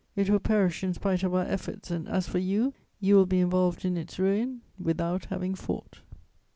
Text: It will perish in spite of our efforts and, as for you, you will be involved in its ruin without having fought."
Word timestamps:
It 0.15 0.31
will 0.31 0.39
perish 0.39 0.83
in 0.83 0.95
spite 0.95 1.21
of 1.21 1.35
our 1.35 1.43
efforts 1.43 1.91
and, 1.91 2.09
as 2.09 2.27
for 2.27 2.39
you, 2.39 2.73
you 2.99 3.13
will 3.15 3.27
be 3.27 3.39
involved 3.39 3.85
in 3.85 3.97
its 3.97 4.17
ruin 4.17 4.61
without 4.79 5.25
having 5.25 5.53
fought." 5.53 5.99